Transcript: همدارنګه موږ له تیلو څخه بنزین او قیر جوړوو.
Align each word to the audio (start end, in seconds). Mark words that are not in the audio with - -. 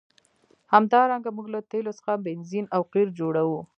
همدارنګه 0.73 1.29
موږ 1.37 1.47
له 1.53 1.59
تیلو 1.71 1.91
څخه 1.99 2.13
بنزین 2.25 2.65
او 2.75 2.81
قیر 2.93 3.07
جوړوو. 3.19 3.61